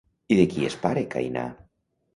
I 0.35 0.37
de 0.39 0.45
qui 0.53 0.65
és 0.69 0.79
pare 0.87 1.07
Cainà? 1.13 1.47